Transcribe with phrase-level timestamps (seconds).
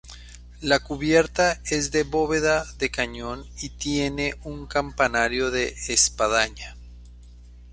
[0.61, 6.75] La cubierta es de bóveda de cañón y tiene un campanario de espadaña.